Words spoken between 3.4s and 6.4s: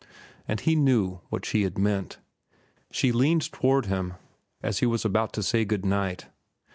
toward him as he was about to say good night.